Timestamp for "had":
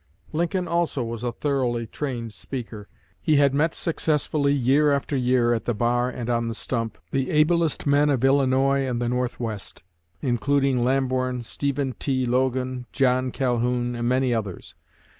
3.35-3.53